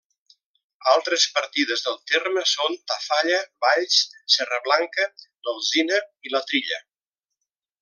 [0.91, 3.99] Altres partides del terme són Tafalla, Valls,
[4.37, 5.07] Serra Blanca,
[5.49, 6.83] l’Alzina i la Trilla.